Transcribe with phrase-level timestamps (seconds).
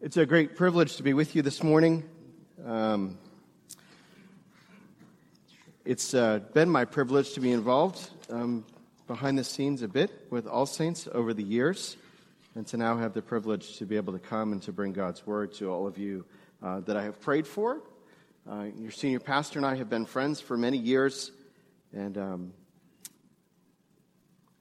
[0.00, 2.04] It's a great privilege to be with you this morning.
[2.64, 3.18] Um,
[5.84, 8.64] it's uh, been my privilege to be involved um,
[9.08, 11.96] behind the scenes a bit with All Saints over the years,
[12.54, 15.26] and to now have the privilege to be able to come and to bring God's
[15.26, 16.24] Word to all of you
[16.62, 17.80] uh, that I have prayed for.
[18.48, 21.32] Uh, your senior pastor and I have been friends for many years,
[21.92, 22.52] and um,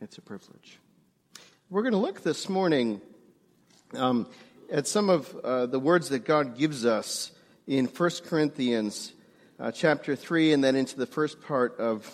[0.01, 0.79] it's a privilege.
[1.69, 3.01] We're going to look this morning.
[3.93, 4.27] Um,
[4.71, 7.31] at some of uh, the words that God gives us
[7.65, 9.13] in 1 Corinthians
[9.59, 12.09] uh, chapter 3 and then into the first part of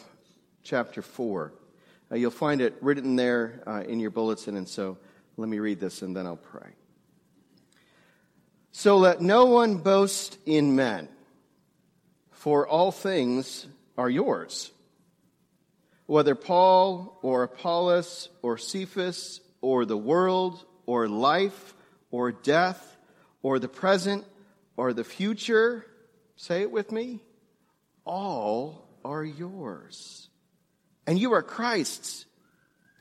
[0.63, 1.53] chapter 4.
[2.11, 4.97] Uh, you'll find it written there uh, in your bulletin, and so
[5.37, 6.69] let me read this and then I'll pray.
[8.71, 11.09] So let no one boast in men,
[12.31, 14.71] for all things are yours.
[16.05, 21.72] Whether Paul or Apollos or Cephas or the world or life
[22.13, 22.95] or death
[23.41, 24.23] or the present
[24.77, 25.83] or the future,
[26.35, 27.19] say it with me,
[28.05, 30.29] all are yours.
[31.07, 32.27] And you are Christ's,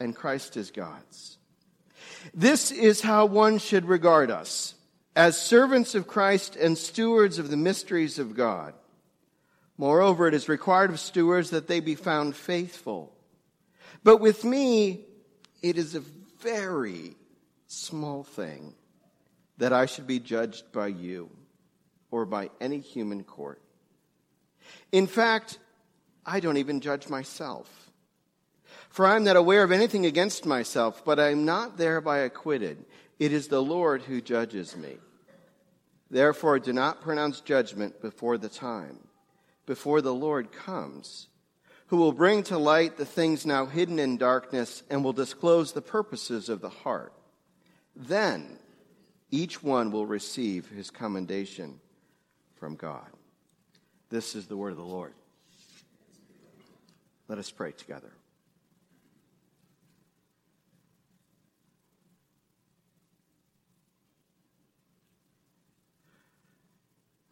[0.01, 1.37] and Christ is God's.
[2.33, 4.75] This is how one should regard us
[5.15, 8.73] as servants of Christ and stewards of the mysteries of God.
[9.77, 13.13] Moreover, it is required of stewards that they be found faithful.
[14.03, 15.05] But with me,
[15.61, 16.03] it is a
[16.41, 17.15] very
[17.67, 18.75] small thing
[19.59, 21.31] that I should be judged by you
[22.11, 23.61] or by any human court.
[24.91, 25.59] In fact,
[26.25, 27.69] I don't even judge myself.
[28.89, 32.85] For I am not aware of anything against myself, but I am not thereby acquitted.
[33.19, 34.97] It is the Lord who judges me.
[36.11, 38.99] Therefore, do not pronounce judgment before the time,
[39.65, 41.29] before the Lord comes,
[41.87, 45.81] who will bring to light the things now hidden in darkness and will disclose the
[45.81, 47.15] purposes of the heart.
[47.97, 48.59] Then
[49.33, 51.81] each one will receive his commendation
[52.55, 53.09] from God.
[54.11, 55.15] This is the word of the Lord.
[57.29, 58.13] Let us pray together.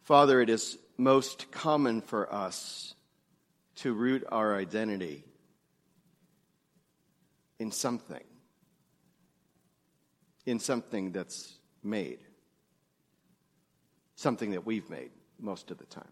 [0.01, 2.95] Father, it is most common for us
[3.75, 5.23] to root our identity
[7.59, 8.23] in something,
[10.47, 12.19] in something that's made.
[14.15, 16.11] Something that we've made most of the time.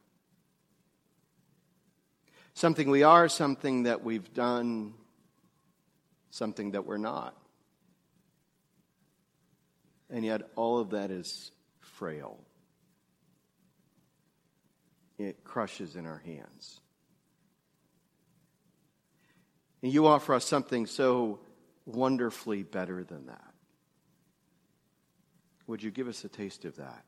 [2.53, 4.94] Something we are, something that we've done,
[6.31, 7.35] something that we're not.
[10.09, 12.40] And yet, all of that is frail.
[15.18, 16.79] It crushes in our hands.
[19.81, 21.40] And you offer us something so
[21.85, 23.48] wonderfully better than that.
[25.69, 27.03] Would you give us a taste of that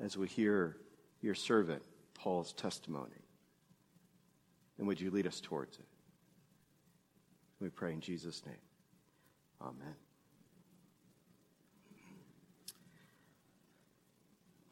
[0.00, 0.76] as we hear
[1.22, 1.82] your servant,
[2.14, 3.10] Paul's testimony?
[4.78, 5.84] And would you lead us towards it?
[7.60, 8.54] We pray in Jesus' name.
[9.60, 9.96] Amen.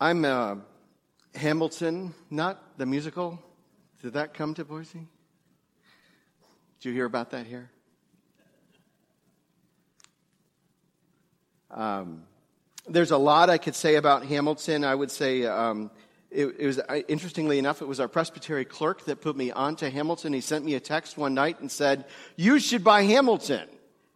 [0.00, 0.54] I'm uh,
[1.34, 3.42] Hamilton, not the musical.
[4.00, 5.08] Did that come to Boise?
[6.78, 7.68] Did you hear about that here?
[11.72, 12.22] Um,
[12.90, 14.84] there's a lot I could say about Hamilton.
[14.84, 15.90] I would say um,
[16.30, 20.32] it, it, was interestingly enough, it was our presbytery clerk that put me onto Hamilton.
[20.32, 22.04] He sent me a text one night and said,
[22.36, 23.68] "You should buy Hamilton."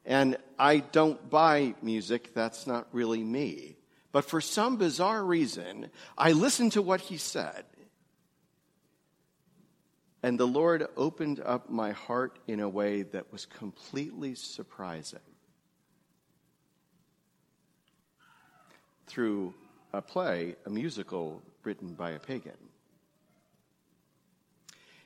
[0.07, 2.35] And I don't buy music.
[2.35, 3.77] That's not really me.
[4.13, 7.65] But for some bizarre reason, I listened to what he said.
[10.23, 15.21] And the Lord opened up my heart in a way that was completely surprising.
[19.07, 19.55] Through
[19.93, 22.53] a play, a musical written by a pagan.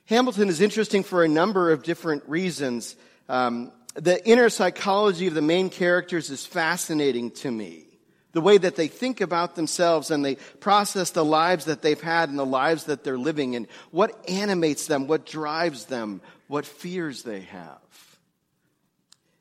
[0.06, 2.96] Hamilton is interesting for a number of different reasons.
[3.28, 7.84] Um, the inner psychology of the main characters is fascinating to me.
[8.32, 12.28] The way that they think about themselves and they process the lives that they've had
[12.28, 17.22] and the lives that they're living and what animates them, what drives them, what fears
[17.22, 17.78] they have.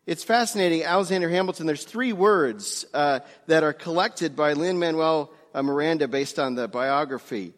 [0.07, 0.85] It's fascinating.
[0.85, 6.39] Alexander Hamilton, there's three words uh, that are collected by Lin Manuel uh, Miranda based
[6.39, 7.53] on the biography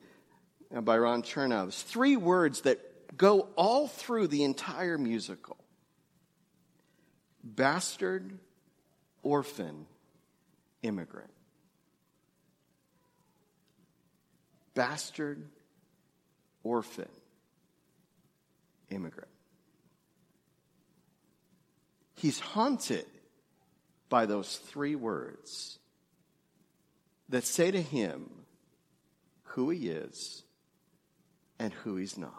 [0.76, 1.66] uh, by Ron Chernow.
[1.66, 2.80] There's three words that
[3.16, 5.58] go all through the entire musical
[7.44, 8.40] bastard,
[9.22, 9.86] orphan,
[10.82, 11.30] immigrant.
[14.74, 15.46] Bastard,
[16.64, 17.10] orphan,
[18.90, 19.30] immigrant.
[22.20, 23.06] He's haunted
[24.10, 25.80] by those three words
[27.30, 28.30] that say to him
[29.44, 30.44] who he is
[31.60, 32.34] and who he's not.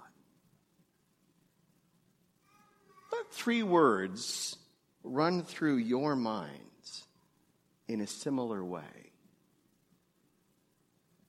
[3.10, 4.54] Let three words
[5.02, 7.06] run through your minds
[7.88, 9.12] in a similar way.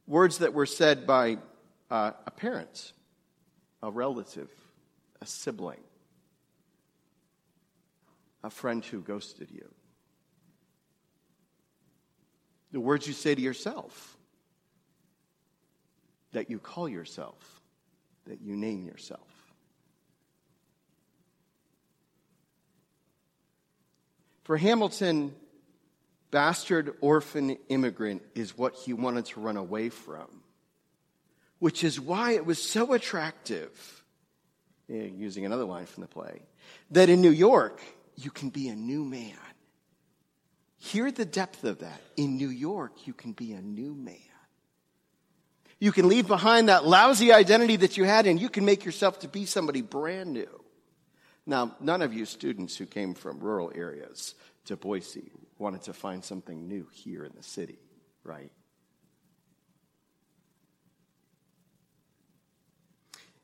[0.08, 1.38] Words that were said by
[1.90, 2.92] uh, a parent,
[3.82, 4.50] a relative,
[5.22, 5.80] a sibling,
[8.44, 9.70] a friend who ghosted you.
[12.72, 14.18] The words you say to yourself,
[16.32, 17.62] that you call yourself,
[18.26, 19.28] that you name yourself.
[24.44, 25.36] For Hamilton,
[26.32, 30.28] bastard orphan immigrant is what he wanted to run away from,
[31.60, 34.04] which is why it was so attractive,
[34.90, 36.42] eh, using another line from the play,
[36.90, 37.82] that in New York,
[38.24, 39.38] you can be a new man.
[40.78, 42.02] Hear the depth of that.
[42.18, 44.18] In New York, you can be a new man.
[45.80, 49.20] You can leave behind that lousy identity that you had and you can make yourself
[49.20, 50.64] to be somebody brand new.
[51.46, 54.36] Now, none of you students who came from rural areas
[54.66, 57.80] to Boise wanted to find something new here in the city,
[58.24, 58.52] right?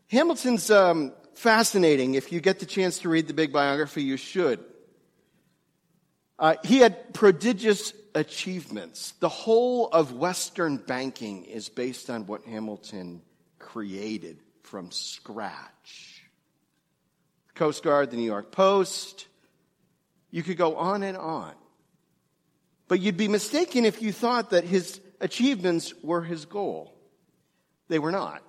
[0.10, 2.16] Hamilton's um, fascinating.
[2.16, 4.64] If you get the chance to read the big biography, you should.
[6.40, 9.14] Uh, he had prodigious achievements.
[9.20, 13.22] The whole of Western banking is based on what Hamilton
[13.60, 16.24] created from scratch.
[17.48, 19.28] The Coast Guard, the New York Post,
[20.32, 21.54] you could go on and on.
[22.88, 26.94] But you'd be mistaken if you thought that his achievements were his goal.
[27.90, 28.42] They were not.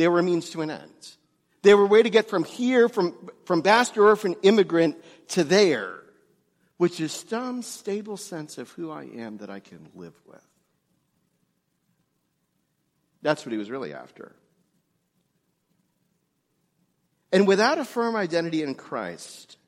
[0.00, 1.16] They were a means to an end.
[1.62, 3.14] They were a way to get from here, from,
[3.44, 4.96] from bastard orphan immigrant
[5.28, 6.00] to there
[6.80, 10.40] which is some stable sense of who I am that I can live with.
[13.20, 14.34] That's what he was really after.
[17.30, 19.58] And without a firm identity in Christ,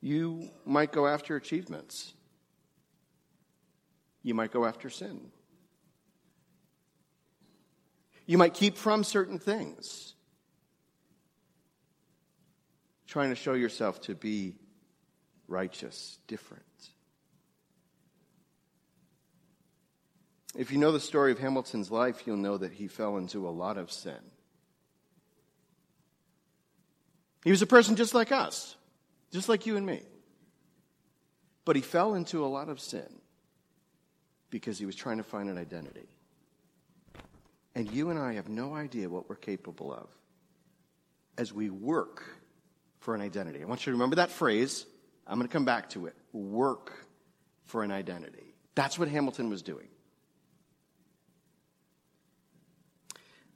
[0.00, 2.14] you might go after achievements.
[4.22, 5.32] You might go after sin.
[8.28, 10.12] You might keep from certain things
[13.06, 14.54] trying to show yourself to be
[15.48, 16.62] righteous, different.
[20.54, 23.50] If you know the story of Hamilton's life, you'll know that he fell into a
[23.50, 24.20] lot of sin.
[27.44, 28.76] He was a person just like us,
[29.32, 30.02] just like you and me.
[31.64, 33.08] But he fell into a lot of sin
[34.50, 36.08] because he was trying to find an identity.
[37.78, 40.08] And you and I have no idea what we're capable of
[41.36, 42.24] as we work
[42.98, 43.62] for an identity.
[43.62, 44.84] I want you to remember that phrase.
[45.28, 46.16] I'm going to come back to it.
[46.32, 47.06] Work
[47.66, 48.52] for an identity.
[48.74, 49.86] That's what Hamilton was doing.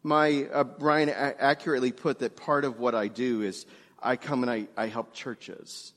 [0.05, 3.67] My uh, Brian a- accurately put that part of what I do is
[4.01, 5.95] I come and I, I help churches.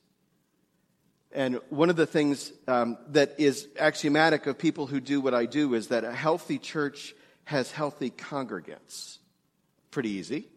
[1.32, 5.46] And one of the things um, that is axiomatic of people who do what I
[5.46, 7.14] do is that a healthy church
[7.46, 9.20] has healthy congregants.
[9.92, 10.48] Pretty easy.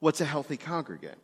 [0.00, 1.18] What's a healthy congregant?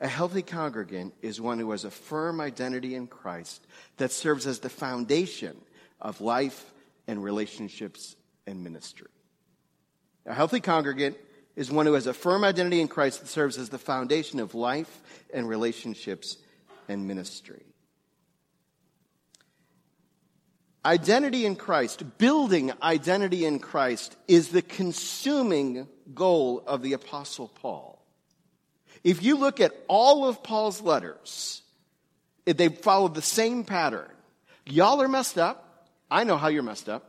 [0.00, 3.64] A healthy congregant is one who has a firm identity in Christ
[3.98, 5.56] that serves as the foundation
[6.00, 6.72] of life
[7.06, 9.10] and relationships and ministry.
[10.26, 11.16] A healthy congregant
[11.54, 14.54] is one who has a firm identity in Christ that serves as the foundation of
[14.54, 16.38] life and relationships
[16.88, 17.62] and ministry.
[20.84, 28.04] Identity in Christ, building identity in Christ, is the consuming goal of the Apostle Paul.
[29.04, 31.62] If you look at all of Paul's letters,
[32.44, 34.10] they follow the same pattern.
[34.66, 35.88] Y'all are messed up.
[36.10, 37.08] I know how you're messed up.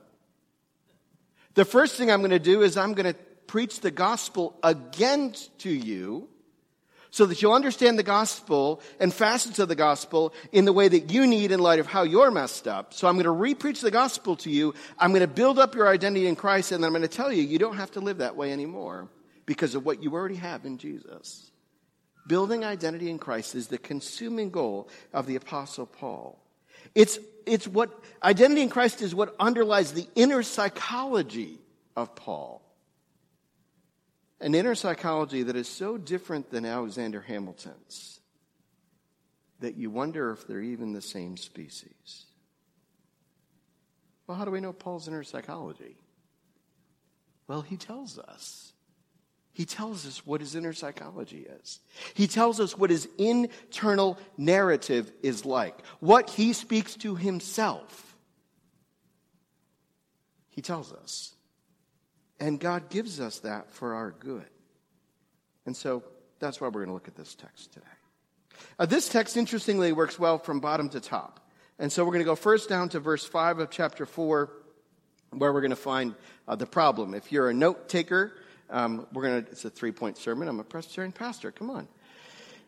[1.56, 5.36] The first thing I'm going to do is I'm going to preach the gospel again
[5.60, 6.30] to you
[7.14, 11.12] so that you'll understand the gospel and facets of the gospel in the way that
[11.12, 12.92] you need in light of how you're messed up.
[12.92, 14.74] So I'm going to repreach the gospel to you.
[14.98, 17.32] I'm going to build up your identity in Christ and then I'm going to tell
[17.32, 19.10] you you don't have to live that way anymore
[19.46, 21.52] because of what you already have in Jesus.
[22.26, 26.40] Building identity in Christ is the consuming goal of the Apostle Paul.
[26.96, 27.92] It's, it's what,
[28.24, 31.60] identity in Christ is what underlies the inner psychology
[31.96, 32.63] of Paul.
[34.44, 38.20] An inner psychology that is so different than Alexander Hamilton's
[39.62, 42.26] that you wonder if they're even the same species.
[44.28, 45.96] Well, how do we know Paul's inner psychology?
[47.48, 48.74] Well, he tells us.
[49.54, 51.80] He tells us what his inner psychology is.
[52.14, 58.18] He tells us what his internal narrative is like, what he speaks to himself.
[60.50, 61.33] He tells us.
[62.40, 64.46] And God gives us that for our good.
[65.66, 66.04] And so
[66.40, 67.86] that's why we're going to look at this text today.
[68.78, 71.40] Uh, this text, interestingly, works well from bottom to top.
[71.80, 74.50] And so we're going to go first down to verse 5 of chapter 4,
[75.32, 76.16] where we're going to find
[76.48, 77.14] uh, the problem.
[77.14, 78.34] If you're a note taker,
[78.70, 80.48] um, we're going to, it's a three point sermon.
[80.48, 81.52] I'm a Presbyterian pastor.
[81.52, 81.88] Come on.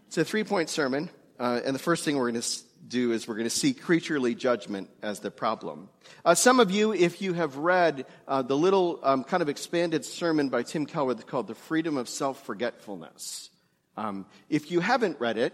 [0.08, 1.10] It's a three point sermon.
[1.40, 4.36] Uh, and the first thing we're going to do is we're going to see creaturely
[4.36, 5.90] judgment as the problem.
[6.24, 10.06] Uh, some of you, if you have read uh, the little um, kind of expanded
[10.06, 13.50] sermon by Tim Keller called The Freedom of Self Forgetfulness,
[13.98, 15.54] um, if you haven't read it,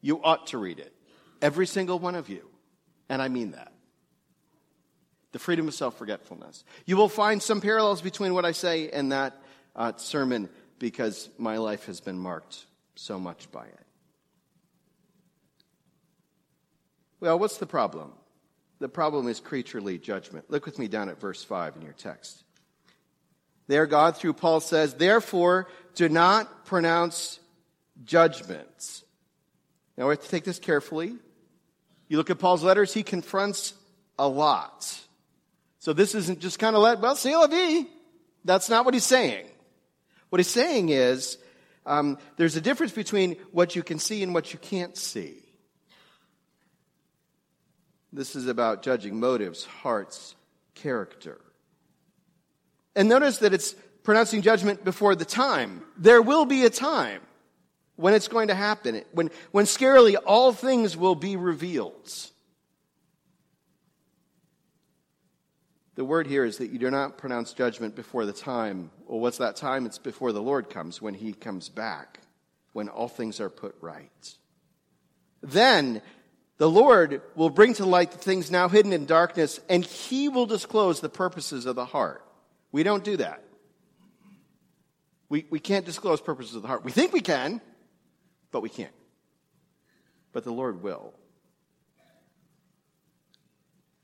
[0.00, 0.92] you ought to read it.
[1.40, 2.48] Every single one of you.
[3.08, 3.72] And I mean that.
[5.32, 6.64] The freedom of self forgetfulness.
[6.86, 9.40] You will find some parallels between what I say and that
[9.76, 10.48] uh, sermon
[10.78, 13.87] because my life has been marked so much by it.
[17.20, 18.12] Well, what's the problem?
[18.78, 20.50] The problem is creaturely judgment.
[20.50, 22.44] Look with me down at verse 5 in your text.
[23.66, 27.40] There, God, through Paul, says, Therefore, do not pronounce
[28.04, 29.04] judgments.
[29.96, 31.16] Now, we have to take this carefully.
[32.08, 33.74] You look at Paul's letters, he confronts
[34.18, 34.98] a lot.
[35.80, 37.48] So this isn't just kind of let, well, c'est la.
[38.44, 39.46] That's not what he's saying.
[40.30, 41.38] What he's saying is,
[41.84, 45.47] um, there's a difference between what you can see and what you can't see.
[48.12, 50.34] This is about judging motives, hearts,
[50.74, 51.38] character.
[52.96, 55.82] And notice that it's pronouncing judgment before the time.
[55.96, 57.20] There will be a time
[57.96, 62.12] when it's going to happen, when, when scarily all things will be revealed.
[65.96, 68.92] The word here is that you do not pronounce judgment before the time.
[69.06, 69.84] Well, what's that time?
[69.84, 72.20] It's before the Lord comes, when he comes back,
[72.72, 74.34] when all things are put right.
[75.42, 76.00] Then
[76.58, 80.46] the Lord will bring to light the things now hidden in darkness, and he will
[80.46, 82.24] disclose the purposes of the heart.
[82.72, 83.44] We don't do that.
[85.28, 86.84] We, we can't disclose purposes of the heart.
[86.84, 87.60] We think we can,
[88.50, 88.92] but we can't.
[90.32, 91.14] But the Lord will.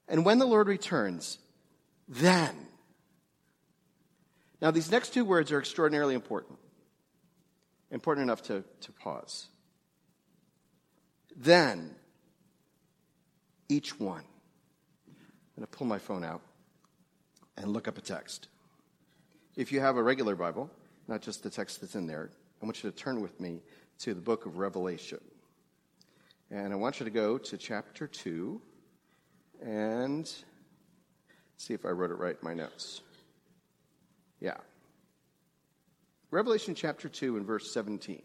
[0.07, 1.39] And when the Lord returns,
[2.09, 2.55] then.
[4.61, 6.59] Now, these next two words are extraordinarily important,
[7.91, 9.47] important enough to, to pause.
[11.37, 11.97] Then,
[13.69, 14.25] each one.
[15.07, 15.15] I'm
[15.57, 16.43] going to pull my phone out
[17.57, 18.49] and look up a text.
[19.57, 20.71] If you have a regular Bible,
[21.07, 22.31] not just the text that's in there,
[22.61, 23.61] I want you to turn with me
[24.01, 25.21] to the book of Revelation.
[26.51, 28.61] And I want you to go to chapter 2
[29.63, 30.31] and
[31.57, 33.01] see if I wrote it right in my notes.
[34.41, 34.57] Yeah.
[36.31, 38.23] Revelation chapter 2 and verse 17.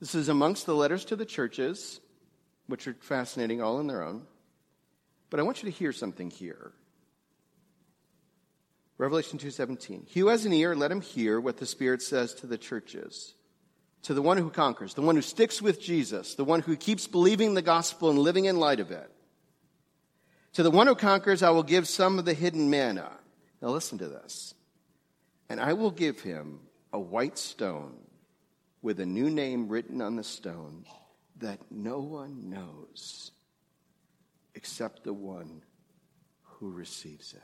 [0.00, 2.00] This is amongst the letters to the churches,
[2.66, 4.26] which are fascinating all in their own.
[5.30, 6.72] But I want you to hear something here.
[8.96, 10.06] Revelation 2:17.
[10.06, 13.34] He who has an ear, let him hear what the Spirit says to the churches.
[14.02, 17.06] To the one who conquers, the one who sticks with Jesus, the one who keeps
[17.06, 19.10] believing the gospel and living in light of it.
[20.52, 23.10] To the one who conquers, I will give some of the hidden manna.
[23.60, 24.54] Now listen to this.
[25.48, 26.60] And I will give him
[26.92, 27.96] a white stone
[28.82, 30.84] with a new name written on the stone
[31.44, 33.30] that no one knows
[34.54, 35.62] except the one
[36.42, 37.42] who receives it.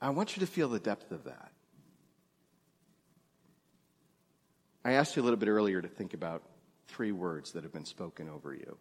[0.00, 1.52] I want you to feel the depth of that.
[4.82, 6.42] I asked you a little bit earlier to think about
[6.88, 8.78] three words that have been spoken over you,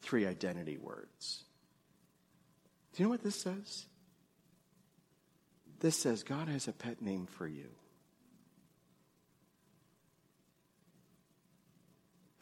[0.00, 1.44] three identity words.
[2.94, 3.84] Do you know what this says?
[5.80, 7.68] This says God has a pet name for you.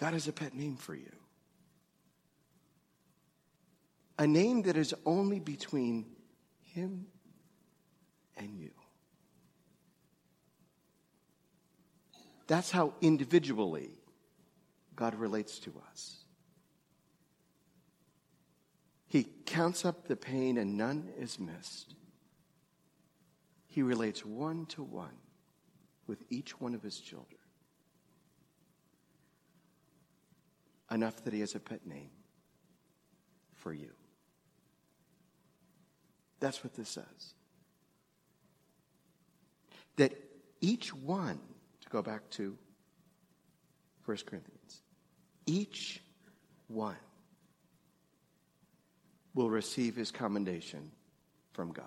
[0.00, 1.12] God has a pet name for you.
[4.18, 6.06] A name that is only between
[6.62, 7.04] Him
[8.34, 8.70] and you.
[12.46, 13.90] That's how individually
[14.96, 16.24] God relates to us.
[19.06, 21.94] He counts up the pain and none is missed.
[23.66, 25.18] He relates one to one
[26.06, 27.39] with each one of his children.
[30.90, 32.10] Enough that he has a pet name
[33.54, 33.90] for you.
[36.40, 37.34] That's what this says.
[39.96, 40.12] That
[40.60, 41.38] each one,
[41.82, 42.56] to go back to
[44.04, 44.82] 1 Corinthians,
[45.46, 46.02] each
[46.68, 46.96] one
[49.34, 50.90] will receive his commendation
[51.52, 51.86] from God.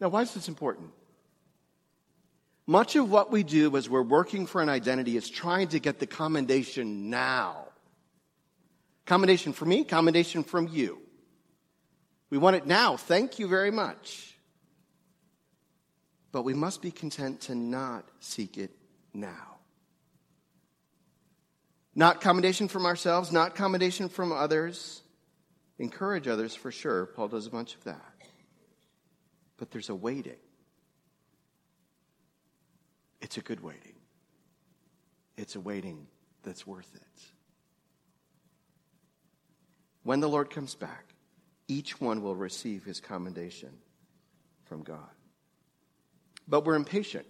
[0.00, 0.90] Now, why is this important?
[2.66, 6.00] Much of what we do as we're working for an identity is trying to get
[6.00, 7.68] the commendation now.
[9.04, 11.00] Commendation from me, commendation from you.
[12.28, 12.96] We want it now.
[12.96, 14.36] Thank you very much.
[16.32, 18.72] But we must be content to not seek it
[19.14, 19.58] now.
[21.94, 25.02] Not commendation from ourselves, not commendation from others.
[25.78, 27.06] Encourage others for sure.
[27.06, 28.12] Paul does a bunch of that.
[29.56, 30.34] But there's a waiting.
[33.26, 33.96] It's a good waiting.
[35.36, 36.06] It's a waiting
[36.44, 37.22] that's worth it.
[40.04, 41.06] When the Lord comes back,
[41.66, 43.70] each one will receive his commendation
[44.66, 45.10] from God.
[46.46, 47.26] But we're impatient.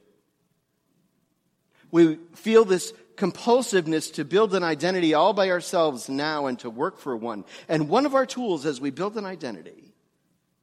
[1.91, 6.99] We feel this compulsiveness to build an identity all by ourselves now and to work
[6.99, 7.47] for one.
[7.71, 9.95] And one of our tools as we build an identity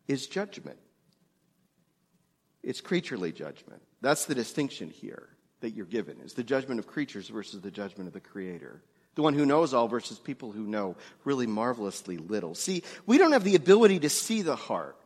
[0.07, 0.77] is judgment.
[2.63, 3.81] It's creaturely judgment.
[4.01, 5.29] That's the distinction here
[5.59, 8.81] that you're given is the judgment of creatures versus the judgment of the creator.
[9.15, 12.55] The one who knows all versus people who know really marvelously little.
[12.55, 14.97] See, we don't have the ability to see the heart.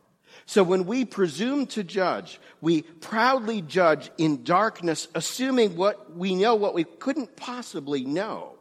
[0.46, 6.54] So when we presume to judge, we proudly judge in darkness, assuming what we know,
[6.54, 8.54] what we couldn't possibly know.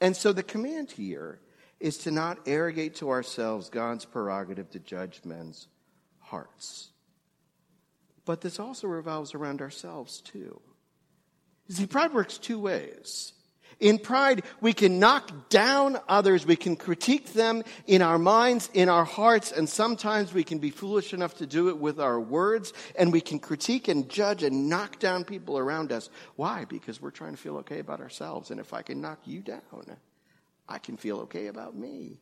[0.00, 1.38] And so the command here
[1.78, 5.68] is to not arrogate to ourselves God's prerogative to judge men's
[6.18, 6.89] hearts.
[8.30, 10.60] But this also revolves around ourselves too.
[11.68, 13.32] See, pride works two ways.
[13.80, 16.46] In pride, we can knock down others.
[16.46, 20.70] We can critique them in our minds, in our hearts, and sometimes we can be
[20.70, 24.68] foolish enough to do it with our words, and we can critique and judge and
[24.68, 26.08] knock down people around us.
[26.36, 26.66] Why?
[26.66, 28.52] Because we're trying to feel okay about ourselves.
[28.52, 29.96] And if I can knock you down,
[30.68, 32.20] I can feel okay about me.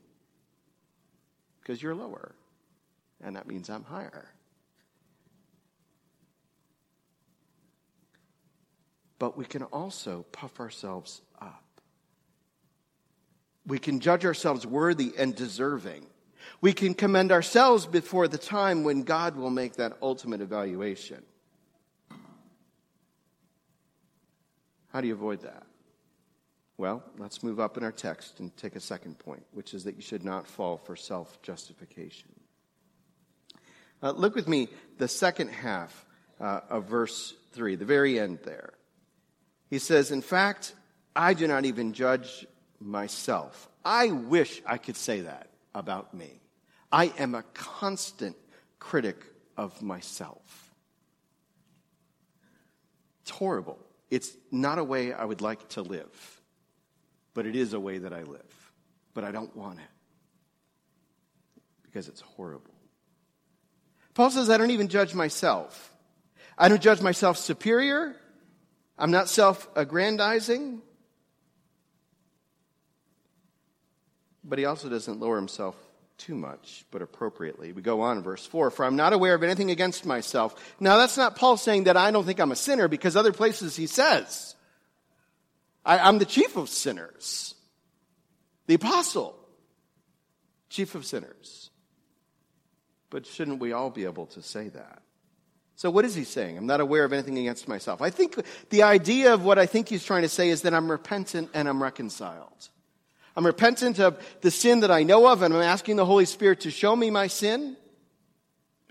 [1.60, 2.34] Because you're lower.
[3.22, 4.30] And that means I'm higher.
[9.18, 11.64] But we can also puff ourselves up.
[13.66, 16.07] We can judge ourselves worthy and deserving.
[16.61, 21.22] We can commend ourselves before the time when God will make that ultimate evaluation.
[24.92, 25.64] How do you avoid that?
[26.78, 29.96] Well, let's move up in our text and take a second point, which is that
[29.96, 32.28] you should not fall for self justification.
[34.00, 36.07] Uh, look with me, the second half
[36.40, 38.72] uh, of verse 3, the very end there.
[39.68, 40.74] He says, In fact,
[41.14, 42.46] I do not even judge
[42.81, 43.68] myself.
[43.85, 46.40] I wish I could say that about me.
[46.90, 48.37] I am a constant
[48.78, 49.24] critic
[49.57, 50.74] of myself.
[53.22, 53.78] It's horrible.
[54.11, 56.40] It's not a way I would like to live,
[57.35, 58.72] but it is a way that I live.
[59.12, 62.74] But I don't want it because it's horrible.
[64.14, 65.94] Paul says, I don't even judge myself.
[66.57, 68.16] I don't judge myself superior.
[68.98, 70.82] I'm not self aggrandizing.
[74.44, 75.76] But he also doesn't lower himself
[76.16, 77.72] too much, but appropriately.
[77.72, 80.74] We go on in verse 4 For I'm not aware of anything against myself.
[80.80, 83.76] Now, that's not Paul saying that I don't think I'm a sinner, because other places
[83.76, 84.56] he says,
[85.84, 87.54] I, am the chief of sinners,
[88.66, 89.38] the apostle,
[90.68, 91.70] chief of sinners.
[93.11, 95.02] But shouldn't we all be able to say that?
[95.78, 96.58] So, what is he saying?
[96.58, 98.02] I'm not aware of anything against myself.
[98.02, 98.36] I think
[98.70, 101.68] the idea of what I think he's trying to say is that I'm repentant and
[101.68, 102.68] I'm reconciled.
[103.36, 106.62] I'm repentant of the sin that I know of, and I'm asking the Holy Spirit
[106.62, 107.76] to show me my sin.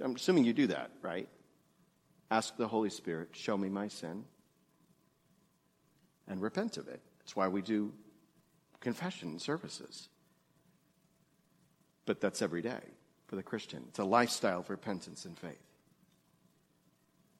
[0.01, 1.27] I'm assuming you do that, right?
[2.31, 4.23] Ask the Holy Spirit, show me my sin,
[6.25, 7.01] and repent of it.
[7.19, 7.91] That's why we do
[8.79, 10.07] confession services.
[12.05, 12.79] But that's every day
[13.27, 13.83] for the Christian.
[13.89, 15.66] It's a lifestyle of repentance and faith.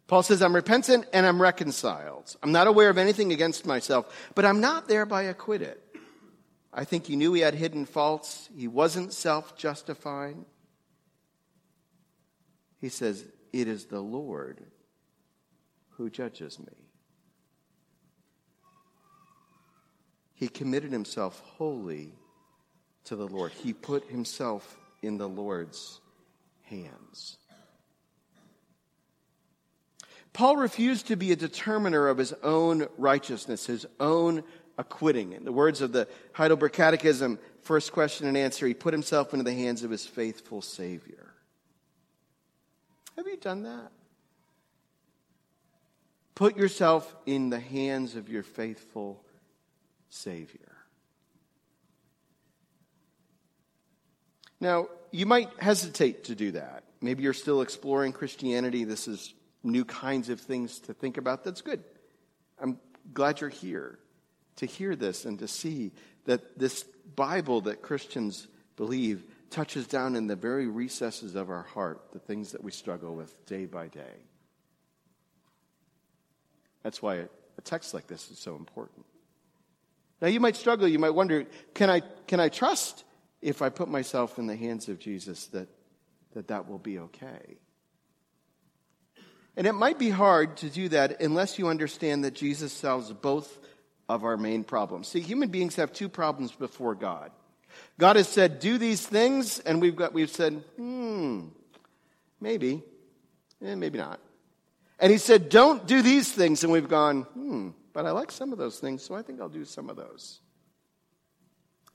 [0.08, 2.36] Paul says, I'm repentant and I'm reconciled.
[2.42, 5.78] I'm not aware of anything against myself, but I'm not thereby acquitted.
[6.74, 8.50] I think he knew he had hidden faults.
[8.56, 10.46] He wasn't self justifying.
[12.80, 14.64] He says, It is the Lord
[15.98, 16.88] who judges me.
[20.36, 22.14] He committed himself wholly
[23.06, 23.52] to the Lord.
[23.52, 26.00] He put himself in the Lord's
[26.62, 27.37] hands.
[30.38, 34.44] Paul refused to be a determiner of his own righteousness, his own
[34.78, 35.32] acquitting.
[35.32, 39.44] In the words of the Heidelberg Catechism, first question and answer, he put himself into
[39.44, 41.34] the hands of his faithful Savior.
[43.16, 43.92] Have you done that?
[46.36, 49.24] Put yourself in the hands of your faithful
[50.12, 50.78] Savior.
[54.60, 56.84] Now, you might hesitate to do that.
[57.02, 58.84] Maybe you're still exploring Christianity.
[58.84, 61.44] This is new kinds of things to think about.
[61.44, 61.84] That's good.
[62.60, 62.80] I'm
[63.14, 64.00] glad you're here
[64.58, 65.92] to hear this and to see
[66.26, 66.84] that this
[67.16, 72.52] Bible that Christians believe touches down in the very recesses of our heart, the things
[72.52, 74.24] that we struggle with day by day.
[76.84, 79.06] That's why a text like this is so important.
[80.22, 80.88] Now, you might struggle.
[80.88, 83.04] You might wonder can I, can I trust
[83.42, 85.70] if I put myself in the hands of Jesus that
[86.38, 87.58] that, that will be okay?
[89.58, 93.58] And it might be hard to do that unless you understand that Jesus solves both
[94.08, 95.08] of our main problems.
[95.08, 97.32] See, human beings have two problems before God.
[97.98, 101.48] God has said, do these things, and we've got, we've said, hmm,
[102.40, 102.84] maybe,
[103.66, 104.20] eh, maybe not.
[105.00, 108.52] And he said, don't do these things, and we've gone, hmm, but I like some
[108.52, 110.40] of those things, so I think I'll do some of those.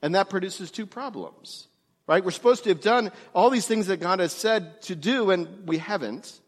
[0.01, 1.67] And that produces two problems,
[2.07, 2.23] right?
[2.23, 5.65] We're supposed to have done all these things that God has said to do, and
[5.65, 6.41] we haven't.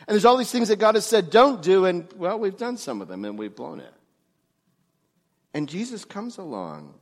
[0.00, 2.76] And there's all these things that God has said don't do, and well, we've done
[2.76, 3.92] some of them and we've blown it.
[5.54, 6.94] And Jesus comes along,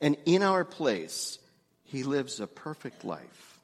[0.00, 1.38] and in our place,
[1.84, 3.60] he lives a perfect life.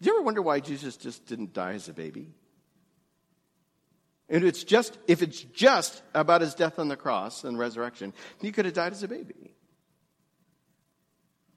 [0.00, 2.32] Do you ever wonder why Jesus just didn't die as a baby?
[4.30, 8.52] And it's just, if it's just about his death on the cross and resurrection, he
[8.52, 9.54] could have died as a baby.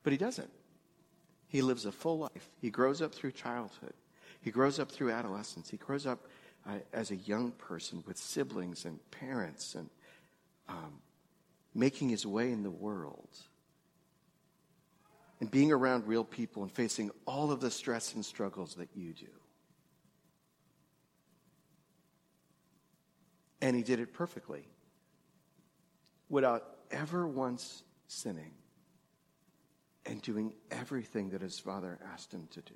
[0.03, 0.49] But he doesn't.
[1.47, 2.49] He lives a full life.
[2.61, 3.93] He grows up through childhood.
[4.41, 5.69] He grows up through adolescence.
[5.69, 6.27] He grows up
[6.67, 9.89] uh, as a young person with siblings and parents and
[10.67, 10.99] um,
[11.73, 13.29] making his way in the world
[15.39, 19.13] and being around real people and facing all of the stress and struggles that you
[19.13, 19.25] do.
[23.61, 24.67] And he did it perfectly
[26.29, 28.53] without ever once sinning
[30.05, 32.73] and doing everything that his father asked him to do.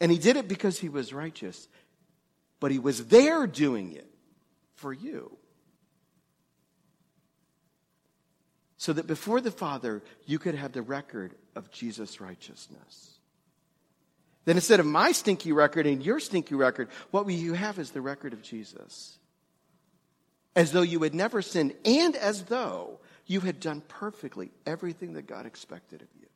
[0.00, 1.68] And he did it because he was righteous,
[2.58, 4.08] but he was there doing it
[4.74, 5.36] for you.
[8.80, 13.18] so that before the Father, you could have the record of Jesus' righteousness.
[14.46, 18.00] Then instead of my stinky record and your stinky record, what you have is the
[18.00, 19.18] record of Jesus.
[20.56, 25.26] As though you had never sinned and as though you had done perfectly everything that
[25.26, 26.28] God expected of you.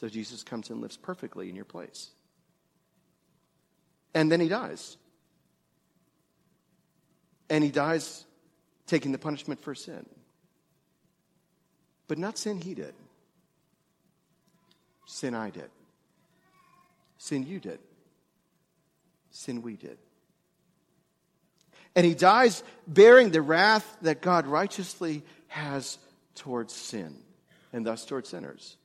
[0.00, 2.08] So Jesus comes and lives perfectly in your place.
[4.14, 4.96] And then he dies.
[7.50, 8.24] And he dies
[8.86, 10.06] taking the punishment for sin.
[12.08, 12.94] But not sin he did.
[15.04, 15.68] Sin I did.
[17.18, 17.78] Sin you did.
[19.32, 19.98] Sin we did.
[21.94, 25.98] And he dies bearing the wrath that God righteously has
[26.36, 27.18] towards sin
[27.70, 28.78] and thus towards sinners.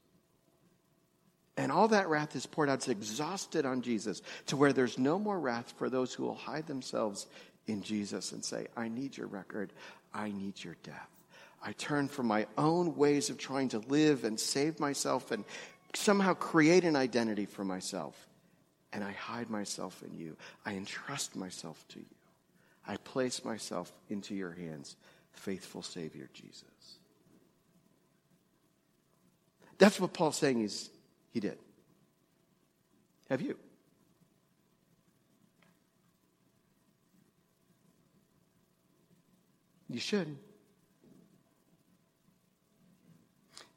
[1.58, 5.18] And all that wrath is poured out, it's exhausted on Jesus to where there's no
[5.18, 7.28] more wrath for those who will hide themselves
[7.68, 9.72] in Jesus and say, I need your record,
[10.13, 11.10] I need your death.
[11.63, 15.46] I turn from my own ways of trying to live and save myself and
[15.94, 18.15] somehow create an identity for myself.
[18.94, 20.38] And I hide myself in you.
[20.65, 22.06] I entrust myself to you.
[22.88, 24.96] I place myself into your hands,
[25.32, 26.63] faithful Savior Jesus.
[29.78, 30.89] That's what Paul's saying is
[31.36, 31.58] he did.
[33.30, 33.58] Have you?
[39.89, 40.38] You should.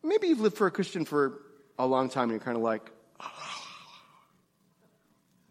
[0.04, 1.40] Maybe you've lived for a Christian for
[1.80, 3.64] a long time and you're kind of like, oh,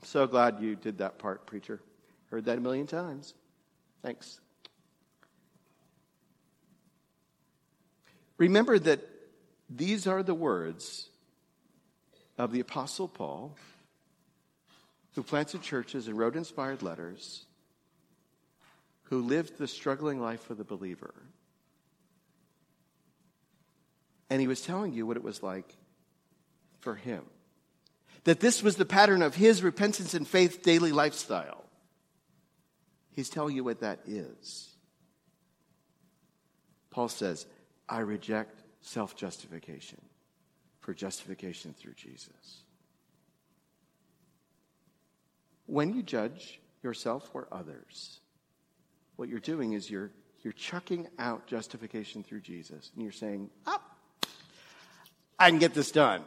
[0.02, 1.82] I'm so glad you did that part, preacher.
[2.32, 3.34] Heard that a million times.
[4.02, 4.39] Thanks.
[8.38, 9.02] Remember that
[9.70, 11.10] these are the words
[12.38, 13.56] of the Apostle Paul,
[15.15, 17.45] who planted churches and wrote inspired letters,
[19.04, 21.13] who lived the struggling life of the believer.
[24.30, 25.76] And he was telling you what it was like
[26.80, 27.23] for him.
[28.26, 31.63] That this was the pattern of his repentance and faith daily lifestyle.
[33.12, 34.69] He's telling you what that is.
[36.91, 37.45] Paul says,
[37.88, 40.02] I reject self justification
[40.88, 42.63] for justification through Jesus.
[45.65, 48.21] When you judge yourself or others,
[49.17, 50.12] what you're doing is you're,
[50.43, 53.97] you're chucking out justification through Jesus and you're saying, up.
[54.23, 54.30] Oh,
[55.38, 56.23] I can get this done.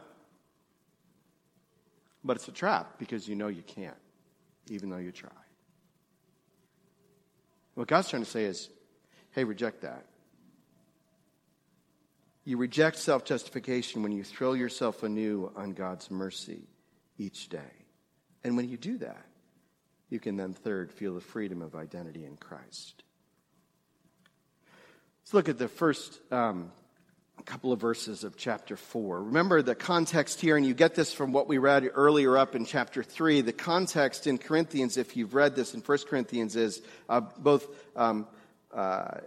[2.23, 3.97] But it's a trap because you know you can't,
[4.69, 5.31] even though you try.
[7.73, 8.69] What God's trying to say is,
[9.31, 10.05] hey, reject that.
[12.43, 16.67] You reject self justification when you throw yourself anew on God's mercy
[17.17, 17.59] each day.
[18.43, 19.25] And when you do that,
[20.09, 23.03] you can then, third, feel the freedom of identity in Christ.
[25.21, 26.71] Let's look at the first um,
[27.45, 29.23] couple of verses of chapter 4.
[29.23, 32.65] Remember the context here, and you get this from what we read earlier up in
[32.65, 33.41] chapter 3.
[33.41, 37.67] The context in Corinthians, if you've read this in 1 Corinthians, is uh, both.
[37.95, 38.27] Um,
[38.73, 39.19] uh,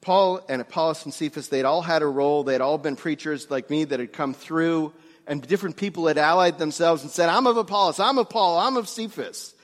[0.00, 2.44] Paul and Apollos and Cephas, they'd all had a role.
[2.44, 4.92] They'd all been preachers like me that had come through,
[5.26, 8.76] and different people had allied themselves and said, I'm of Apollos, I'm of Paul, I'm
[8.76, 9.54] of Cephas.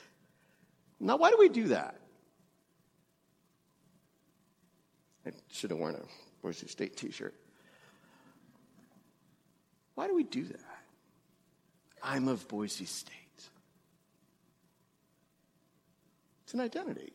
[0.99, 1.99] Now, why do we do that?
[5.25, 6.01] I should have worn a
[6.41, 7.33] Boise State t shirt.
[9.95, 10.59] Why do we do that?
[12.03, 13.13] I'm of Boise State.
[16.43, 17.13] It's an identity.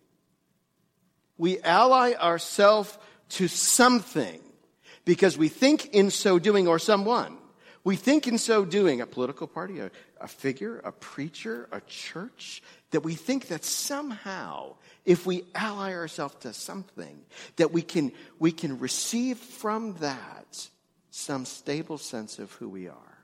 [1.38, 2.98] We ally ourselves
[3.30, 4.40] to something
[5.04, 7.36] because we think in so doing, or someone,
[7.82, 9.90] we think in so doing, a political party, a,
[10.20, 16.34] a figure, a preacher, a church, that we think that somehow, if we ally ourselves
[16.40, 17.20] to something,
[17.56, 20.68] that we can, we can receive from that
[21.10, 23.18] some stable sense of who we are.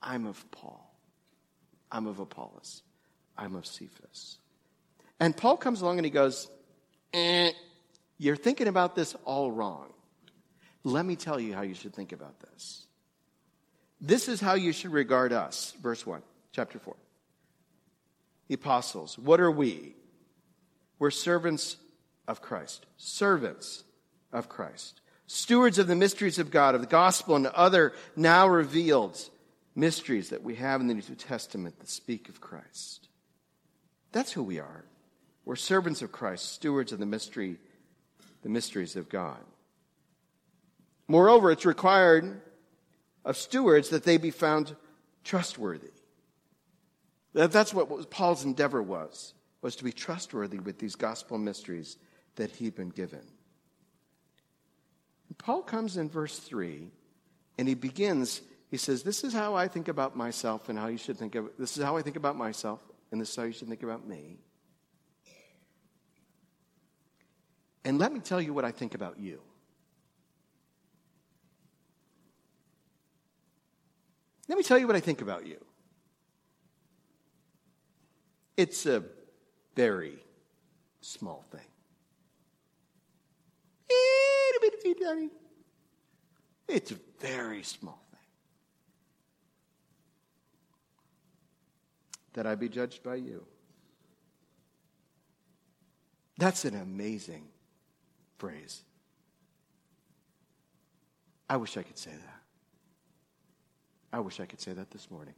[0.00, 0.94] I'm of Paul.
[1.90, 2.82] I'm of Apollos.
[3.36, 4.38] I'm of Cephas.
[5.18, 6.48] And Paul comes along and he goes,
[7.12, 7.50] eh,
[8.18, 9.92] You're thinking about this all wrong.
[10.84, 12.86] Let me tell you how you should think about this.
[14.00, 15.72] This is how you should regard us.
[15.82, 16.22] Verse 1,
[16.52, 16.94] chapter 4.
[18.48, 19.94] The apostles, what are we?
[20.98, 21.76] We're servants
[22.28, 22.86] of Christ.
[22.98, 23.84] Servants
[24.32, 25.00] of Christ.
[25.26, 29.18] Stewards of the mysteries of God, of the gospel, and other now revealed
[29.74, 33.08] mysteries that we have in the New Testament that speak of Christ.
[34.12, 34.84] That's who we are.
[35.46, 37.58] We're servants of Christ, stewards of the mystery,
[38.44, 39.42] the mysteries of God.
[41.08, 42.40] Moreover, it's required
[43.24, 44.76] of stewards that they be found
[45.24, 45.90] trustworthy.
[47.32, 51.96] That's what Paul's endeavor was, was to be trustworthy with these gospel mysteries
[52.36, 53.22] that he'd been given.
[55.38, 56.90] Paul comes in verse 3
[57.58, 60.98] and he begins, he says, This is how I think about myself and how you
[60.98, 61.58] should think of it.
[61.58, 62.80] This is how I think about myself
[63.10, 64.38] and this is how you should think about me.
[67.84, 69.40] And let me tell you what I think about you.
[74.48, 75.62] Let me tell you what I think about you.
[78.56, 79.02] It's a
[79.74, 80.18] very
[81.00, 81.60] small thing.
[86.68, 88.20] It's a very small thing.
[92.34, 93.44] That I be judged by you.
[96.38, 97.48] That's an amazing
[98.44, 98.82] phrase.
[101.48, 102.42] I wish I could say that.
[104.12, 105.34] I wish I could say that this morning.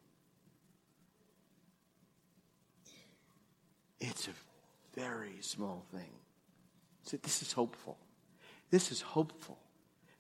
[4.01, 6.11] It's a very small thing.
[7.05, 7.97] So this is hopeful.
[8.73, 9.59] This is hopeful.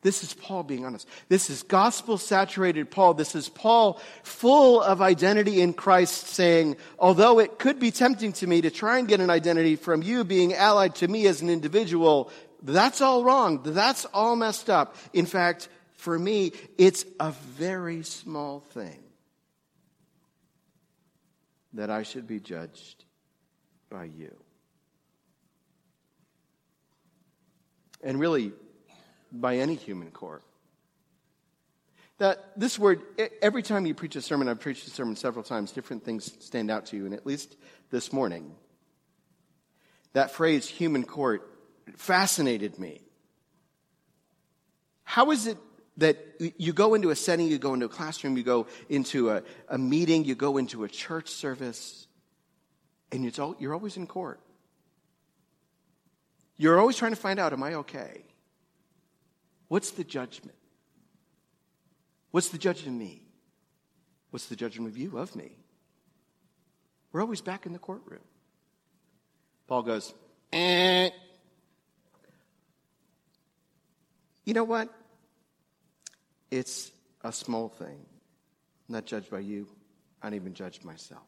[0.02, 1.08] This is Paul being honest.
[1.28, 3.14] This is gospel saturated Paul.
[3.14, 8.46] This is Paul full of identity in Christ saying, although it could be tempting to
[8.46, 11.50] me to try and get an identity from you being allied to me as an
[11.50, 12.30] individual,
[12.72, 13.60] that's all wrong.
[13.64, 14.96] That's all messed up.
[15.12, 19.02] In fact, for me, it's a very small thing
[21.74, 23.04] that I should be judged
[23.90, 24.34] by you.
[28.02, 28.52] And really,
[29.32, 30.42] by any human court.
[32.18, 33.02] That this word,
[33.42, 36.70] every time you preach a sermon, I've preached a sermon several times, different things stand
[36.70, 37.56] out to you, and at least
[37.90, 38.54] this morning,
[40.14, 41.55] that phrase, human court,
[41.94, 43.02] fascinated me.
[45.04, 45.58] How is it
[45.98, 46.18] that
[46.58, 49.78] you go into a setting, you go into a classroom, you go into a, a
[49.78, 52.06] meeting, you go into a church service,
[53.10, 54.40] and it's all, you're always in court.
[56.58, 58.24] You're always trying to find out, am I okay?
[59.68, 60.56] What's the judgment?
[62.30, 63.22] What's the judgment of me?
[64.30, 65.52] What's the judgment of you, of me?
[67.12, 68.20] We're always back in the courtroom.
[69.66, 70.12] Paul goes,
[70.52, 71.10] eh.
[74.46, 74.88] You know what?
[76.50, 78.06] It's a small thing.
[78.88, 79.66] I'm not judged by you.
[80.22, 81.26] I don't even judge myself.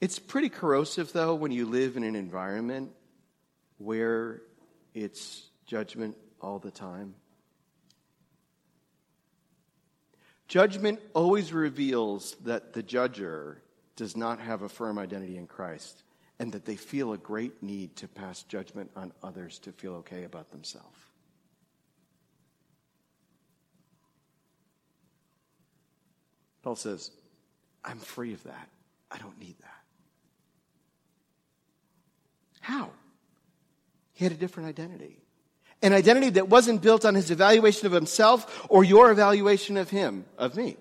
[0.00, 2.92] It's pretty corrosive, though, when you live in an environment
[3.78, 4.42] where
[4.92, 7.14] it's judgment all the time.
[10.46, 13.56] Judgment always reveals that the judger
[13.96, 16.03] does not have a firm identity in Christ
[16.38, 20.24] and that they feel a great need to pass judgment on others to feel okay
[20.24, 20.98] about themselves.
[26.62, 27.10] Paul says,
[27.84, 28.68] I'm free of that.
[29.10, 29.82] I don't need that.
[32.60, 32.90] How?
[34.14, 35.20] He had a different identity.
[35.82, 40.24] An identity that wasn't built on his evaluation of himself or your evaluation of him,
[40.38, 40.78] of me.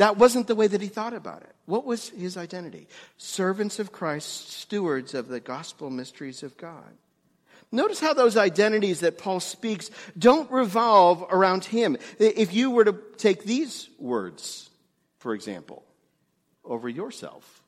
[0.00, 1.54] That wasn't the way that he thought about it.
[1.66, 2.88] What was his identity?
[3.18, 6.96] Servants of Christ, stewards of the gospel mysteries of God.
[7.70, 11.98] Notice how those identities that Paul speaks don't revolve around him.
[12.18, 14.70] If you were to take these words,
[15.18, 15.84] for example,
[16.64, 17.62] over yourself,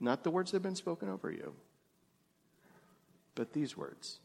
[0.00, 1.54] not the words that have been spoken over you,
[3.36, 4.18] but these words.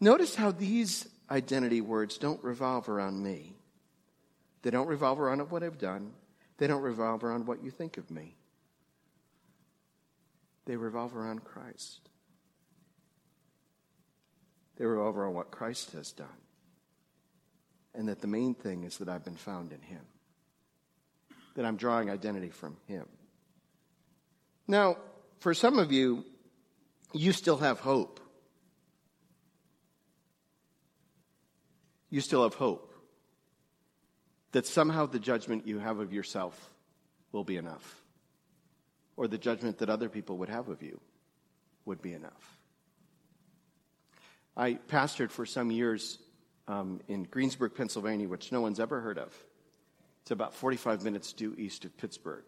[0.00, 3.54] Notice how these identity words don't revolve around me.
[4.62, 6.12] They don't revolve around what I've done.
[6.58, 8.36] They don't revolve around what you think of me.
[10.66, 12.08] They revolve around Christ.
[14.76, 16.28] They revolve around what Christ has done.
[17.94, 20.02] And that the main thing is that I've been found in Him.
[21.56, 23.06] That I'm drawing identity from Him.
[24.68, 24.98] Now,
[25.40, 26.24] for some of you,
[27.12, 28.20] you still have hope.
[32.10, 32.92] You still have hope
[34.52, 36.70] that somehow the judgment you have of yourself
[37.32, 38.02] will be enough,
[39.16, 41.00] or the judgment that other people would have of you
[41.84, 42.58] would be enough.
[44.56, 46.18] I pastored for some years
[46.66, 49.34] um, in Greensburg, Pennsylvania, which no one's ever heard of.
[50.22, 52.44] It's about 45 minutes due east of Pittsburgh.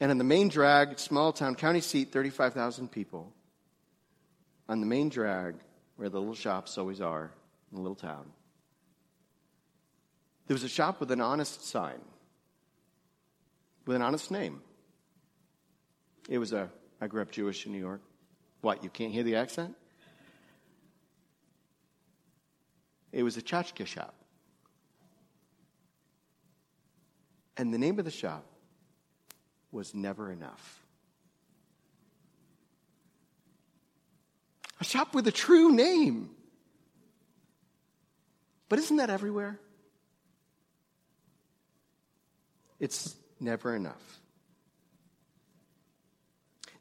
[0.00, 3.32] And in the main drag, small town, county seat, 35,000 people.
[4.68, 5.54] On the main drag,
[5.96, 7.30] where the little shops always are
[7.70, 8.26] in the little town,
[10.46, 12.00] there was a shop with an honest sign,
[13.86, 14.60] with an honest name.
[16.28, 18.00] It was a, I grew up Jewish in New York.
[18.60, 19.74] What, you can't hear the accent?
[23.12, 24.14] It was a tchotchke shop.
[27.56, 28.44] And the name of the shop
[29.70, 30.80] was never enough.
[34.80, 36.30] A shop with a true name.
[38.68, 39.60] But isn't that everywhere?
[42.80, 44.20] It's never enough.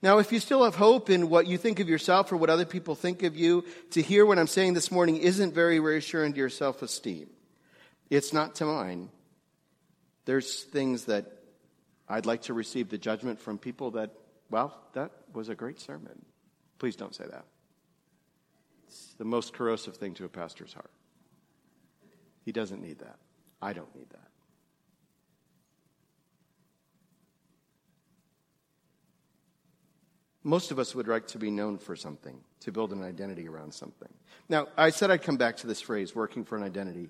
[0.02, 2.66] Now, if you still have hope in what you think of yourself or what other
[2.66, 6.40] people think of you, to hear what I'm saying this morning isn't very reassuring to
[6.40, 7.30] your self esteem.
[8.10, 9.10] It's not to mine.
[10.26, 11.32] There's things that
[12.10, 14.12] I'd like to receive the judgment from people that,
[14.50, 16.26] well, that was a great sermon.
[16.80, 17.46] Please don't say that.
[18.88, 20.92] It's the most corrosive thing to a pastor's heart.
[22.44, 23.16] He doesn't need that.
[23.62, 24.33] I don't need that.
[30.44, 33.74] Most of us would like to be known for something, to build an identity around
[33.74, 34.10] something.
[34.50, 37.10] Now, I said I'd come back to this phrase, working for an identity.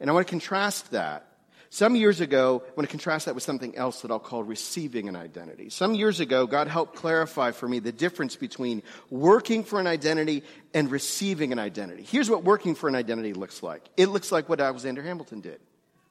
[0.00, 1.32] And I want to contrast that
[1.72, 5.08] some years ago, I want to contrast that with something else that I'll call receiving
[5.08, 5.70] an identity.
[5.70, 10.42] Some years ago, God helped clarify for me the difference between working for an identity
[10.74, 12.02] and receiving an identity.
[12.02, 15.60] Here's what working for an identity looks like it looks like what Alexander Hamilton did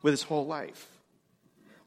[0.02, 0.88] with his whole life.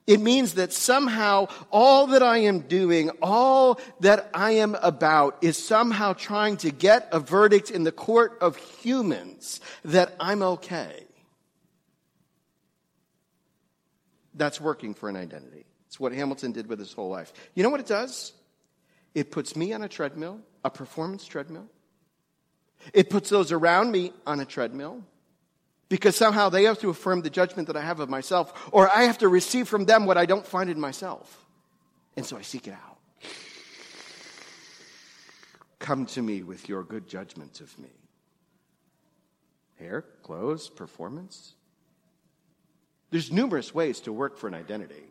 [0.06, 5.56] It means that somehow all that I am doing, all that I am about is
[5.56, 11.06] somehow trying to get a verdict in the court of humans that I'm okay.
[14.34, 15.64] That's working for an identity.
[15.86, 17.32] It's what Hamilton did with his whole life.
[17.54, 18.32] You know what it does?
[19.14, 21.66] It puts me on a treadmill, a performance treadmill.
[22.92, 25.02] It puts those around me on a treadmill
[25.94, 29.04] because somehow they have to affirm the judgment that I have of myself, or I
[29.04, 31.46] have to receive from them what I don't find in myself.
[32.16, 32.98] And so I seek it out.
[35.78, 37.92] Come to me with your good judgment of me.
[39.78, 41.54] Hair, clothes, performance.
[43.10, 45.04] There's numerous ways to work for an identity.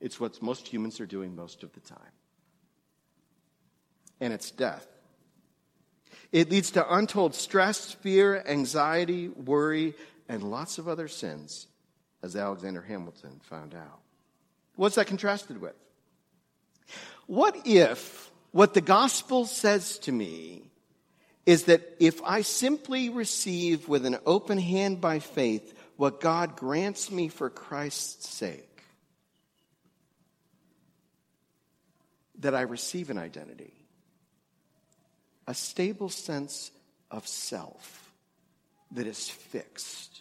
[0.00, 2.14] It's what most humans are doing most of the time.
[4.20, 4.86] And it's death.
[6.30, 9.94] It leads to untold stress, fear, anxiety, worry,
[10.28, 11.66] and lots of other sins,
[12.22, 14.00] as Alexander Hamilton found out.
[14.76, 15.74] What's that contrasted with?
[17.26, 20.62] What if what the gospel says to me
[21.46, 27.10] is that if I simply receive with an open hand by faith what God grants
[27.10, 28.82] me for Christ's sake,
[32.40, 33.72] that I receive an identity,
[35.48, 36.70] a stable sense
[37.10, 38.12] of self
[38.92, 40.20] that is fixed,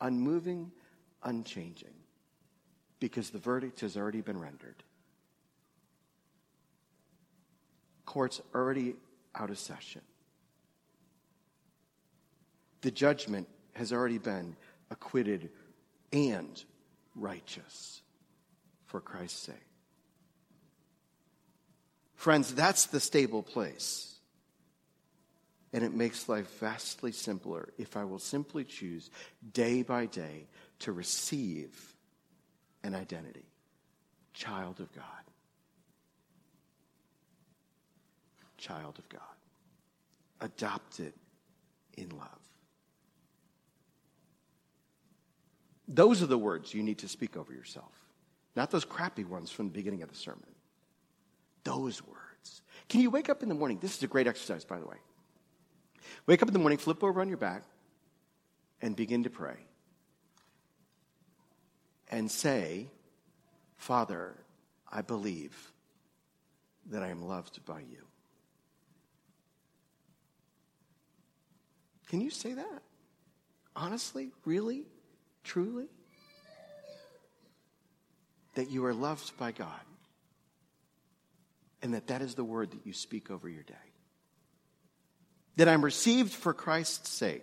[0.00, 0.70] unmoving,
[1.24, 1.94] unchanging
[3.00, 4.84] because the verdict has already been rendered.
[8.06, 8.94] Court's already
[9.34, 10.02] out of session.
[12.82, 14.54] The judgment has already been
[14.92, 15.50] acquitted
[16.12, 16.62] and
[17.16, 18.00] righteous
[18.86, 19.67] for Christ's sake.
[22.18, 24.16] Friends, that's the stable place.
[25.72, 29.08] And it makes life vastly simpler if I will simply choose
[29.52, 30.48] day by day
[30.80, 31.94] to receive
[32.82, 33.46] an identity
[34.34, 35.04] child of God.
[38.56, 39.20] Child of God.
[40.40, 41.12] Adopted
[41.96, 42.28] in love.
[45.86, 47.92] Those are the words you need to speak over yourself,
[48.56, 50.42] not those crappy ones from the beginning of the sermon.
[51.64, 52.62] Those words.
[52.88, 53.78] Can you wake up in the morning?
[53.80, 54.96] This is a great exercise, by the way.
[56.26, 57.62] Wake up in the morning, flip over on your back,
[58.80, 59.56] and begin to pray.
[62.10, 62.88] And say,
[63.76, 64.34] Father,
[64.90, 65.72] I believe
[66.86, 68.04] that I am loved by you.
[72.08, 72.82] Can you say that?
[73.76, 74.30] Honestly?
[74.46, 74.84] Really?
[75.44, 75.88] Truly?
[78.54, 79.80] That you are loved by God.
[81.82, 83.74] And that that is the word that you speak over your day
[85.58, 87.42] that I'm received for Christ's sake,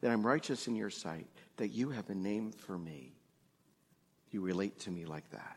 [0.00, 3.12] that I'm righteous in your sight, that you have a name for me.
[4.30, 5.56] You relate to me like that.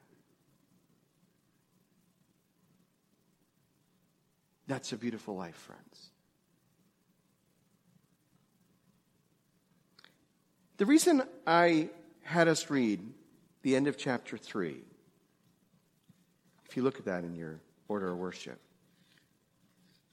[4.65, 6.09] That's a beautiful life, friends.
[10.77, 11.89] The reason I
[12.23, 13.01] had us read
[13.61, 14.96] the end of chapter 3, if
[16.77, 17.59] you look at that in your
[17.89, 18.59] order of worship,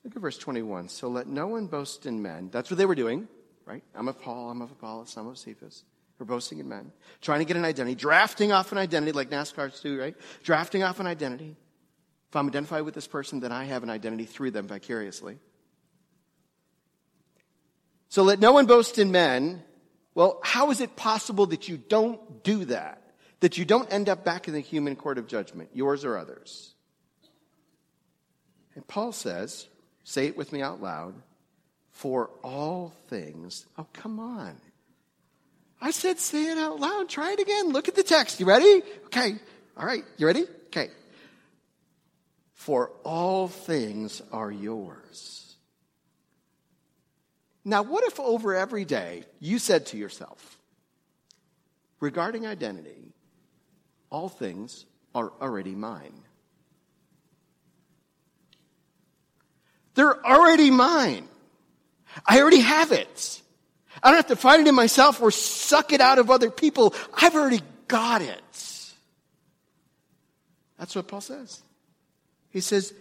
[0.04, 0.88] Look at verse 21.
[0.90, 2.50] So let no one boast in men.
[2.52, 3.26] That's what they were doing,
[3.64, 3.82] right?
[3.94, 5.84] I'm of Paul, I'm of Apollos, I'm of Cephas.
[6.18, 6.92] We're boasting in men.
[7.22, 10.14] Trying to get an identity, drafting off an identity like NASCAR's do, right?
[10.44, 11.56] Drafting off an identity.
[12.28, 15.38] If I'm identified with this person, then I have an identity through them vicariously.
[18.08, 19.62] So let no one boast in men.
[20.14, 23.02] Well, how is it possible that you don't do that?
[23.45, 26.72] That you don't end up back in the human court of judgment, yours or others?
[28.74, 29.68] And Paul says,
[30.03, 31.12] Say it with me out loud.
[31.90, 33.66] For all things.
[33.76, 34.57] Oh, come on.
[35.78, 37.11] I said say it out loud.
[37.11, 37.68] Try it again.
[37.68, 38.40] Look at the text.
[38.40, 38.82] You ready?
[39.09, 39.34] Okay.
[39.76, 40.05] All right.
[40.16, 40.47] You ready?
[40.68, 40.88] Okay.
[42.55, 45.55] For all things are yours.
[47.62, 50.59] Now, what if over every day you said to yourself,
[52.01, 53.11] regarding identity,
[54.14, 56.14] all things are already mine?
[59.94, 61.28] They're already mine.
[62.24, 63.42] I already have it.
[64.00, 66.94] I don't have to find it in myself or suck it out of other people.
[67.12, 68.40] I've already got it.
[70.78, 71.62] That's what Paul says.
[72.50, 72.94] He says,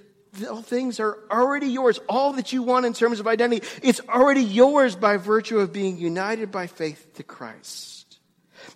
[0.49, 1.99] all things are already yours.
[2.09, 5.99] All that you want in terms of identity, it's already yours by virtue of being
[5.99, 8.17] united by faith to Christ.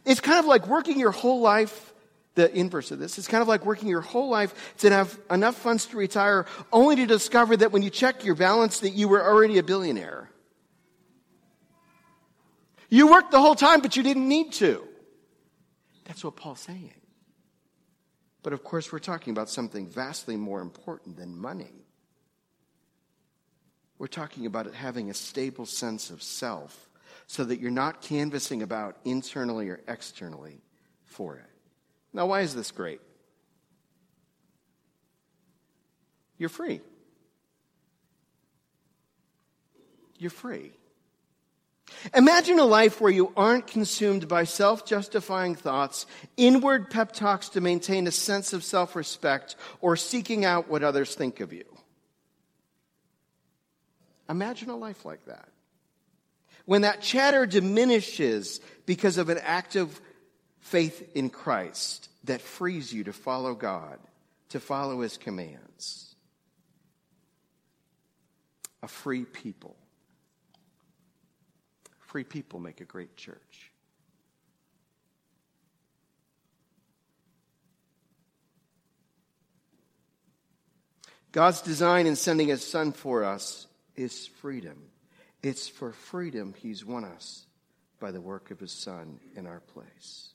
[0.05, 1.93] It's kind of like working your whole life
[2.37, 3.17] the inverse of this.
[3.17, 6.95] It's kind of like working your whole life to have enough funds to retire only
[6.97, 10.29] to discover that when you check your balance that you were already a billionaire.
[12.89, 14.87] You worked the whole time, but you didn't need to.
[16.05, 16.93] That's what Paul's saying.
[18.43, 21.85] But of course, we're talking about something vastly more important than money.
[23.97, 26.87] We're talking about having a stable sense of self
[27.25, 30.61] so that you're not canvassing about internally or externally
[31.03, 31.56] for it.
[32.17, 32.99] Now, why is this great?
[36.39, 36.81] You're free.
[40.17, 40.71] You're free.
[42.15, 46.07] Imagine a life where you aren't consumed by self justifying thoughts,
[46.37, 51.13] inward pep talks to maintain a sense of self respect, or seeking out what others
[51.13, 51.65] think of you.
[54.27, 55.49] Imagine a life like that.
[56.65, 60.01] When that chatter diminishes because of an act of
[60.59, 63.99] faith in Christ that frees you to follow God,
[64.49, 66.15] to follow His commands.
[68.83, 69.75] A free people.
[71.99, 73.71] Free people make a great church.
[81.31, 84.77] God's design in sending His Son for us is freedom.
[85.43, 87.45] It's for freedom He's won us
[87.99, 90.33] by the work of His Son in our place.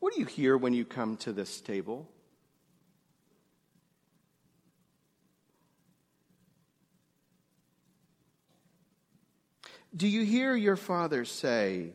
[0.00, 2.08] What do you hear when you come to this table?
[9.96, 11.92] Do you hear your father say,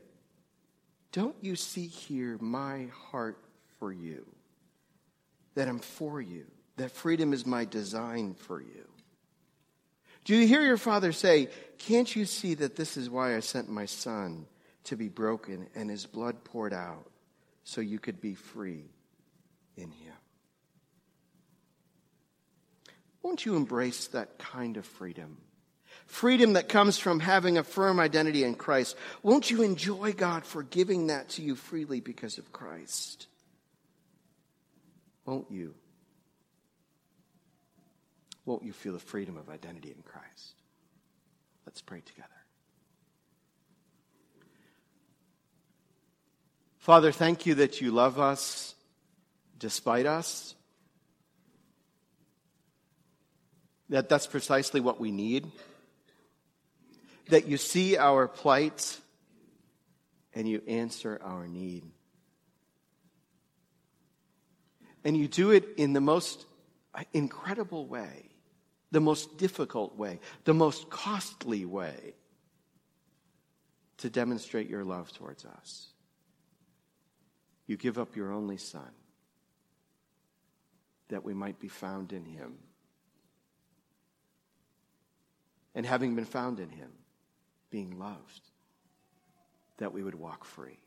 [1.12, 3.38] Don't you see here my heart
[3.80, 4.26] for you?
[5.56, 6.46] That I'm for you,
[6.78, 8.88] that freedom is my design for you.
[10.26, 13.70] Do you hear your father say, Can't you see that this is why I sent
[13.70, 14.48] my son
[14.86, 17.08] to be broken and his blood poured out
[17.64, 18.86] so you could be free
[19.76, 20.14] in him?
[23.22, 25.38] Won't you embrace that kind of freedom?
[26.06, 28.98] Freedom that comes from having a firm identity in Christ.
[29.22, 33.28] Won't you enjoy God for giving that to you freely because of Christ?
[35.26, 35.74] Won't you?
[38.46, 40.56] Won't you feel the freedom of identity in Christ?
[41.66, 42.28] Let's pray together.
[46.84, 48.76] Father, thank you that you love us
[49.58, 50.54] despite us.
[53.94, 55.52] that that's precisely what we need.
[57.30, 59.00] That you see our plight
[60.34, 61.84] and you answer our need.
[65.04, 66.46] And you do it in the most
[67.14, 68.32] incredible way,
[68.92, 72.16] the most difficult way, the most costly way
[73.98, 75.93] to demonstrate your love towards us.
[77.68, 78.92] You give up your only Son
[81.10, 82.58] that we might be found in him
[85.76, 86.92] and having been found in him,
[87.70, 88.42] being loved,
[89.78, 90.80] that we would walk free.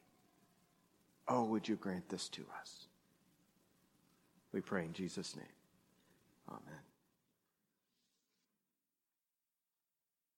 [1.29, 2.87] Oh, would you grant this to us?
[4.53, 5.45] We pray in Jesus' name.
[6.49, 6.86] Amen.